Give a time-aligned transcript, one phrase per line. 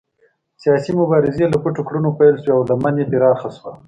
[0.63, 3.71] سیاسي مبارزې له پټو کړنو پیل شوې او لمن یې پراخه شوه.